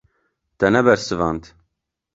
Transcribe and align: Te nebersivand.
Te 0.57 0.71
nebersivand. 0.73 1.43